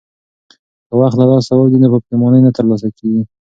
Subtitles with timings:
[0.87, 3.21] که وخت له لاسه ووځي نو په پښېمانۍ نه ترلاسه کېږي.